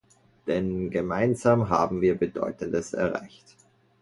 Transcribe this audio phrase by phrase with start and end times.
[0.47, 3.55] Denn gemeinsam haben wir Bedeutendes erreicht.